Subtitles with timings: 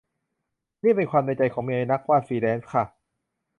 [0.83, 2.83] นี่เป็นความในใจของเมียนักวาดฟรีแลนซ์ค่ะ